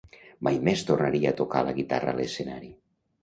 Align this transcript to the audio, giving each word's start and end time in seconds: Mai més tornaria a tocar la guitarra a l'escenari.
Mai 0.45 0.55
més 0.67 0.83
tornaria 0.87 1.33
a 1.33 1.37
tocar 1.41 1.63
la 1.67 1.75
guitarra 1.81 2.13
a 2.15 2.19
l'escenari. 2.21 2.73